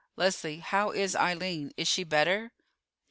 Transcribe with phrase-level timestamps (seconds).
[0.15, 1.71] Leslie, how is Eileen?
[1.77, 2.51] Is she better?"